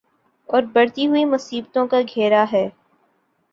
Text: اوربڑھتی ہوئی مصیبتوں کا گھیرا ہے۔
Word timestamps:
اوربڑھتی 0.49 1.07
ہوئی 1.07 1.25
مصیبتوں 1.25 1.85
کا 1.87 1.99
گھیرا 2.15 2.43
ہے۔ 2.53 2.67